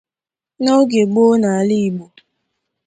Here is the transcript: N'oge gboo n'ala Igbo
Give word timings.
N'oge 0.63 1.01
gboo 1.09 1.35
n'ala 1.39 1.75
Igbo 1.87 2.05